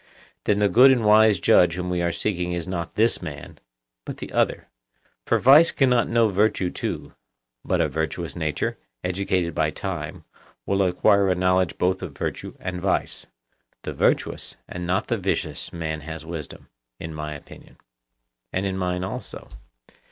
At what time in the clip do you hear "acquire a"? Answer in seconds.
10.81-11.35